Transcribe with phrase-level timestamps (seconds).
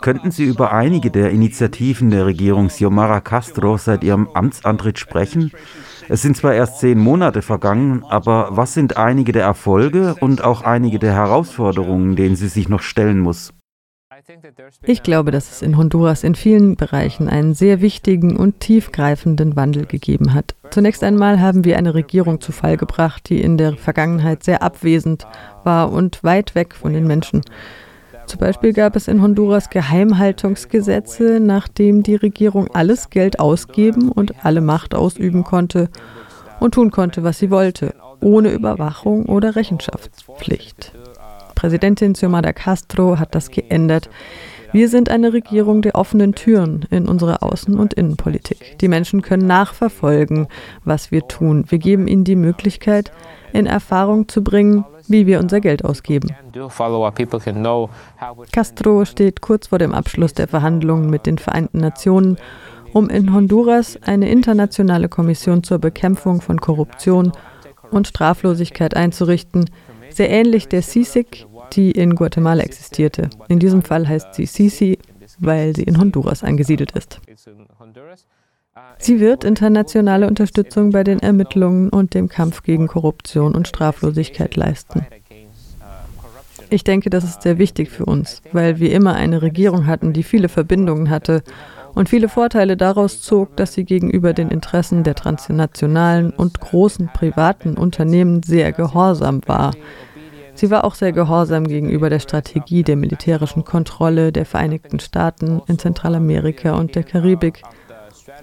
[0.00, 5.52] Könnten Sie über einige der Initiativen der Regierung Xiomara Castro seit ihrem Amtsantritt sprechen?
[6.08, 10.62] Es sind zwar erst zehn Monate vergangen, aber was sind einige der Erfolge und auch
[10.62, 13.52] einige der Herausforderungen, denen sie sich noch stellen muss?
[14.82, 19.86] Ich glaube, dass es in Honduras in vielen Bereichen einen sehr wichtigen und tiefgreifenden Wandel
[19.86, 20.54] gegeben hat.
[20.70, 25.26] Zunächst einmal haben wir eine Regierung zu Fall gebracht, die in der Vergangenheit sehr abwesend
[25.64, 27.42] war und weit weg von den Menschen.
[28.30, 34.60] Zum Beispiel gab es in Honduras Geheimhaltungsgesetze, nachdem die Regierung alles Geld ausgeben und alle
[34.60, 35.88] Macht ausüben konnte
[36.60, 40.92] und tun konnte, was sie wollte, ohne Überwachung oder Rechenschaftspflicht.
[41.56, 44.08] Präsidentin Xiomara Castro hat das geändert.
[44.70, 48.78] Wir sind eine Regierung der offenen Türen in unserer Außen- und Innenpolitik.
[48.78, 50.46] Die Menschen können nachverfolgen,
[50.84, 51.64] was wir tun.
[51.68, 53.10] Wir geben ihnen die Möglichkeit,
[53.52, 56.28] in Erfahrung zu bringen, wie wir unser Geld ausgeben.
[58.52, 62.36] Castro steht kurz vor dem Abschluss der Verhandlungen mit den Vereinten Nationen,
[62.92, 67.32] um in Honduras eine internationale Kommission zur Bekämpfung von Korruption
[67.90, 69.70] und Straflosigkeit einzurichten,
[70.10, 73.30] sehr ähnlich der CICIG, die in Guatemala existierte.
[73.48, 74.98] In diesem Fall heißt sie Sisi,
[75.38, 77.20] weil sie in Honduras angesiedelt ist.
[78.98, 85.06] Sie wird internationale Unterstützung bei den Ermittlungen und dem Kampf gegen Korruption und Straflosigkeit leisten.
[86.68, 90.22] Ich denke, das ist sehr wichtig für uns, weil wir immer eine Regierung hatten, die
[90.22, 91.42] viele Verbindungen hatte
[91.94, 97.74] und viele Vorteile daraus zog, dass sie gegenüber den Interessen der transnationalen und großen privaten
[97.74, 99.72] Unternehmen sehr gehorsam war.
[100.54, 105.78] Sie war auch sehr gehorsam gegenüber der Strategie der militärischen Kontrolle der Vereinigten Staaten in
[105.78, 107.62] Zentralamerika und der Karibik.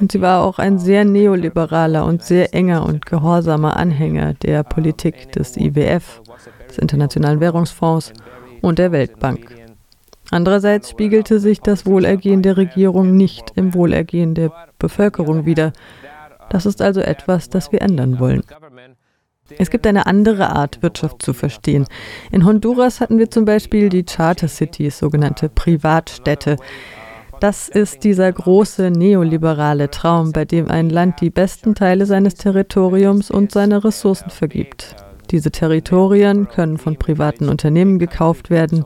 [0.00, 5.32] Und sie war auch ein sehr neoliberaler und sehr enger und gehorsamer Anhänger der Politik
[5.32, 6.22] des IWF,
[6.68, 8.12] des Internationalen Währungsfonds
[8.62, 9.54] und der Weltbank.
[10.30, 15.72] Andererseits spiegelte sich das Wohlergehen der Regierung nicht im Wohlergehen der Bevölkerung wider.
[16.50, 18.42] Das ist also etwas, das wir ändern wollen.
[19.58, 21.86] Es gibt eine andere Art, Wirtschaft zu verstehen.
[22.32, 26.56] In Honduras hatten wir zum Beispiel die Charter Cities, sogenannte Privatstädte.
[27.40, 33.30] Das ist dieser große neoliberale Traum, bei dem ein Land die besten Teile seines Territoriums
[33.30, 34.96] und seine Ressourcen vergibt.
[35.30, 38.84] Diese Territorien können von privaten Unternehmen gekauft werden,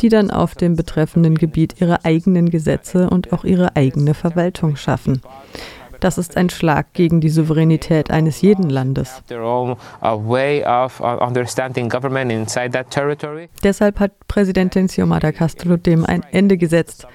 [0.00, 5.22] die dann auf dem betreffenden Gebiet ihre eigenen Gesetze und auch ihre eigene Verwaltung schaffen.
[6.02, 9.22] Das ist ein Schlag gegen die Souveränität eines jeden Landes.
[9.30, 9.76] Uh,
[13.62, 17.06] Deshalb hat Präsidentin Xiomara Castro dem ein Ende gesetzt.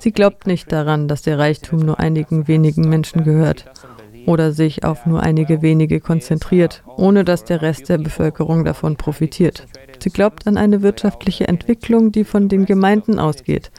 [0.00, 3.70] Sie glaubt nicht daran, dass der Reichtum nur einigen wenigen Menschen gehört
[4.26, 9.66] oder sich auf nur einige wenige konzentriert, ohne dass der Rest der Bevölkerung davon profitiert.
[10.02, 13.70] Sie glaubt an eine wirtschaftliche Entwicklung, die von den Gemeinden ausgeht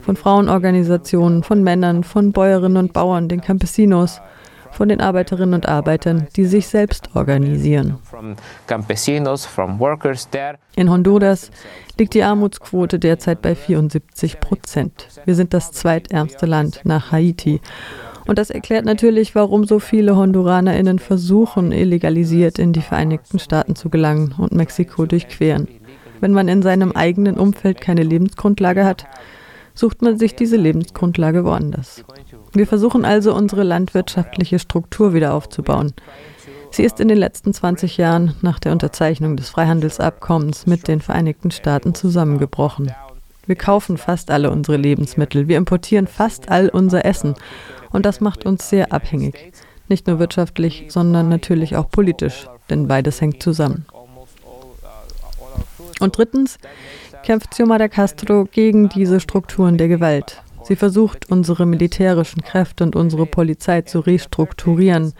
[0.00, 4.20] von Frauenorganisationen, von Männern, von Bäuerinnen und Bauern, den Campesinos,
[4.72, 7.98] von den Arbeiterinnen und Arbeitern, die sich selbst organisieren.
[10.76, 11.50] In Honduras
[11.98, 15.08] liegt die Armutsquote derzeit bei 74 Prozent.
[15.24, 17.60] Wir sind das zweitärmste Land nach Haiti.
[18.26, 23.90] Und das erklärt natürlich, warum so viele HonduranerInnen versuchen, illegalisiert in die Vereinigten Staaten zu
[23.90, 25.66] gelangen und Mexiko durchqueren.
[26.20, 29.06] Wenn man in seinem eigenen Umfeld keine Lebensgrundlage hat,
[29.74, 32.04] sucht man sich diese Lebensgrundlage woanders.
[32.52, 35.92] Wir versuchen also, unsere landwirtschaftliche Struktur wieder aufzubauen.
[36.72, 41.50] Sie ist in den letzten 20 Jahren nach der Unterzeichnung des Freihandelsabkommens mit den Vereinigten
[41.50, 42.92] Staaten zusammengebrochen.
[43.46, 47.34] Wir kaufen fast alle unsere Lebensmittel, wir importieren fast all unser Essen
[47.90, 49.52] und das macht uns sehr abhängig.
[49.88, 53.86] Nicht nur wirtschaftlich, sondern natürlich auch politisch, denn beides hängt zusammen.
[55.98, 56.58] Und drittens,
[57.24, 60.42] kämpft Xiomara Castro gegen diese Strukturen der Gewalt.
[60.62, 65.14] Sie versucht, unsere militärischen Kräfte und unsere Polizei zu restrukturieren.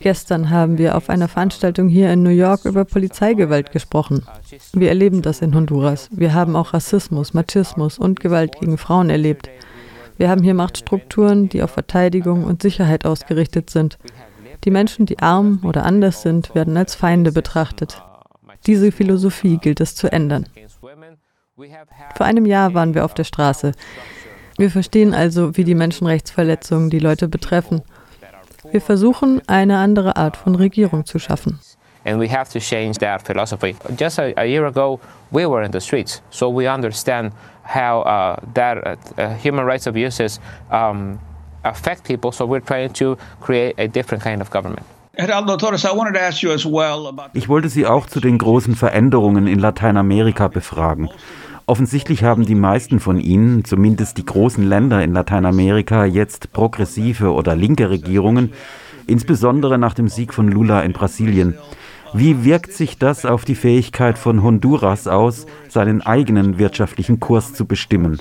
[0.00, 4.26] Gestern haben wir auf einer Veranstaltung hier in New York über Polizeigewalt gesprochen.
[4.72, 6.08] Wir erleben das in Honduras.
[6.10, 9.50] Wir haben auch Rassismus, Machismus und Gewalt gegen Frauen erlebt.
[10.16, 13.98] Wir haben hier Machtstrukturen, die auf Verteidigung und Sicherheit ausgerichtet sind.
[14.64, 18.02] Die Menschen, die arm oder anders sind, werden als Feinde betrachtet.
[18.66, 20.46] Diese Philosophie gilt es zu ändern.
[22.16, 23.72] Vor einem Jahr waren wir auf der Straße.
[24.60, 27.80] Wir verstehen also, wie die Menschenrechtsverletzungen die Leute betreffen.
[28.70, 31.58] Wir versuchen, eine andere Art von Regierung zu schaffen.
[32.04, 33.74] And we have to change that philosophy.
[33.98, 38.36] Just a, a year ago, we were in the streets, so we understand how uh,
[38.52, 40.38] that uh, uh human rights abuses
[40.70, 41.18] um,
[41.64, 42.30] affect people.
[42.30, 44.84] So we're trying to create a different kind of government.
[47.34, 51.10] Ich wollte Sie auch zu den großen Veränderungen in Lateinamerika befragen.
[51.70, 57.54] Offensichtlich haben die meisten von ihnen, zumindest die großen Länder in Lateinamerika, jetzt progressive oder
[57.54, 58.52] linke Regierungen,
[59.06, 61.56] insbesondere nach dem Sieg von Lula in Brasilien.
[62.12, 67.66] Wie wirkt sich das auf die Fähigkeit von Honduras aus, seinen eigenen wirtschaftlichen Kurs zu
[67.66, 68.18] bestimmen?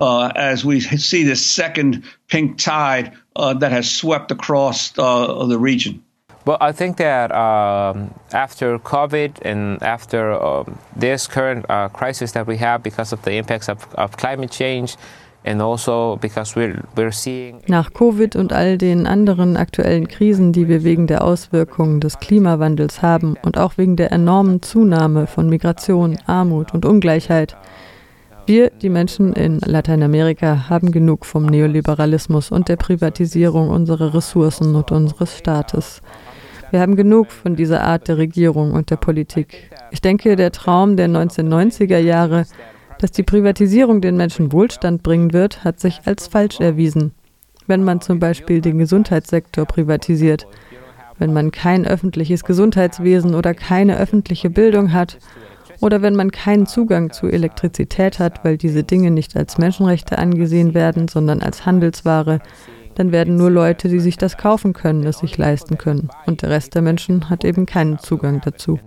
[0.00, 5.56] Uh, as we see the second pink tide uh, that has swept across uh, the
[5.56, 6.02] region.
[6.48, 12.46] Well, I think that um, after COVID and after um, this current uh, crisis that
[12.46, 14.96] we have because of the impacts of, of climate change,
[15.44, 16.18] also
[17.66, 23.02] Nach Covid und all den anderen aktuellen Krisen, die wir wegen der Auswirkungen des Klimawandels
[23.02, 27.58] haben und auch wegen der enormen Zunahme von Migration, Armut und Ungleichheit,
[28.46, 34.90] wir, die Menschen in Lateinamerika, haben genug vom Neoliberalismus und der Privatisierung unserer Ressourcen und
[34.90, 36.00] unseres Staates.
[36.70, 39.70] Wir haben genug von dieser Art der Regierung und der Politik.
[39.90, 42.44] Ich denke, der Traum der 1990er Jahre,
[42.98, 47.12] dass die Privatisierung den Menschen Wohlstand bringen wird, hat sich als falsch erwiesen.
[47.66, 50.46] Wenn man zum Beispiel den Gesundheitssektor privatisiert,
[51.18, 55.18] wenn man kein öffentliches Gesundheitswesen oder keine öffentliche Bildung hat
[55.80, 60.74] oder wenn man keinen Zugang zu Elektrizität hat, weil diese Dinge nicht als Menschenrechte angesehen
[60.74, 62.40] werden, sondern als Handelsware,
[62.98, 66.10] dann werden nur Leute, die sich das kaufen können, es sich leisten können.
[66.26, 68.80] Und der Rest der Menschen hat eben keinen Zugang dazu.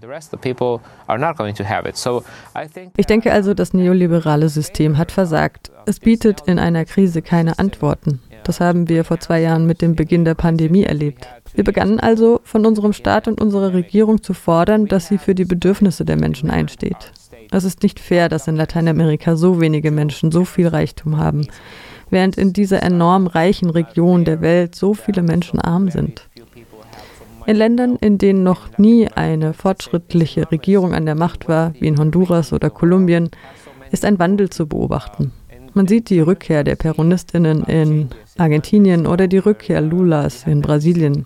[2.97, 5.71] Ich denke also, das neoliberale System hat versagt.
[5.85, 8.21] Es bietet in einer Krise keine Antworten.
[8.43, 11.27] Das haben wir vor zwei Jahren mit dem Beginn der Pandemie erlebt.
[11.53, 15.45] Wir begannen also von unserem Staat und unserer Regierung zu fordern, dass sie für die
[15.45, 17.13] Bedürfnisse der Menschen einsteht.
[17.51, 21.47] Es ist nicht fair, dass in Lateinamerika so wenige Menschen so viel Reichtum haben,
[22.11, 26.29] während in dieser enorm reichen Region der Welt so viele Menschen arm sind.
[27.47, 31.97] In Ländern, in denen noch nie eine fortschrittliche Regierung an der Macht war, wie in
[31.97, 33.31] Honduras oder Kolumbien,
[33.91, 35.31] ist ein Wandel zu beobachten.
[35.73, 41.25] Man sieht die Rückkehr der Peronistinnen in Argentinien oder die Rückkehr Lulas in Brasilien.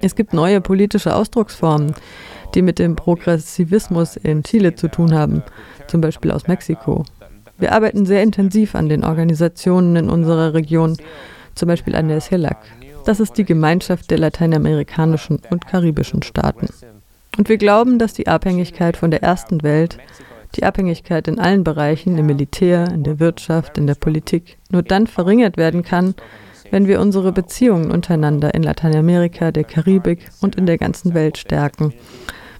[0.00, 1.94] Es gibt neue politische Ausdrucksformen,
[2.54, 5.42] die mit dem Progressivismus in Chile zu tun haben,
[5.86, 7.04] zum Beispiel aus Mexiko.
[7.58, 10.96] Wir arbeiten sehr intensiv an den Organisationen in unserer Region,
[11.54, 12.58] zum Beispiel an der CELAC.
[13.04, 16.68] Das ist die Gemeinschaft der lateinamerikanischen und karibischen Staaten.
[17.36, 19.98] Und wir glauben, dass die Abhängigkeit von der ersten Welt,
[20.56, 25.06] die Abhängigkeit in allen Bereichen, im Militär, in der Wirtschaft, in der Politik, nur dann
[25.06, 26.14] verringert werden kann,
[26.70, 31.92] wenn wir unsere Beziehungen untereinander in Lateinamerika, der Karibik und in der ganzen Welt stärken.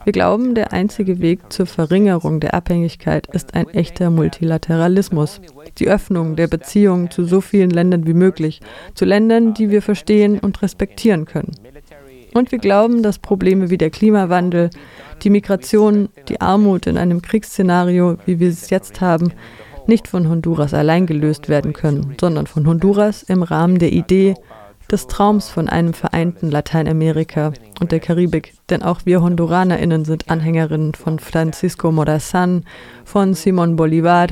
[0.09, 5.43] Wir glauben, der einzige Weg zur Verringerung der Abhängigkeit ist ein echter Multilateralismus.
[5.77, 8.63] Die Öffnung der Beziehungen zu so vielen Ländern wie möglich,
[8.95, 11.53] zu Ländern, die wir verstehen und respektieren können.
[12.33, 14.71] Und wir glauben, dass Probleme wie der Klimawandel,
[15.25, 19.35] die Migration, die Armut in einem Kriegsszenario, wie wir es jetzt haben,
[19.87, 24.37] nicht von Honduras allein gelöst werden können, sondern von Honduras im Rahmen der Idee
[24.91, 28.55] des Traums von einem vereinten Lateinamerika und der Karibik.
[28.71, 32.65] Denn auch wir HonduranerInnen sind Anhängerinnen von Francisco Morazán,
[33.05, 34.29] von Simon Bolivar.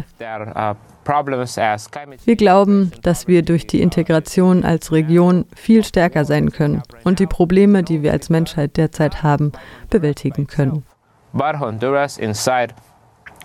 [2.25, 7.27] Wir glauben, dass wir durch die Integration als Region viel stärker sein können und die
[7.27, 9.53] Probleme, die wir als Menschheit derzeit haben,
[9.89, 10.85] bewältigen können.
[11.33, 12.75] But Honduras inside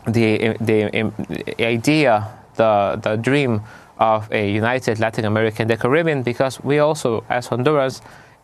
[0.06, 1.12] the, the,
[1.48, 3.62] the idea, the, the dream
[4.02, 8.02] of a united Latin America and the Caribbean because we also, as Honduras,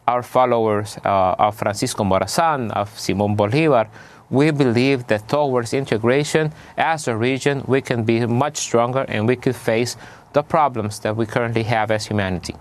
[0.08, 3.90] are followers uh, of Francisco Morazan, of Simon Bolivar.
[4.30, 9.36] We believe that towards integration as a region, we can be much stronger and we
[9.36, 9.98] could face
[10.34, 12.54] the problems that we currently have as humanity.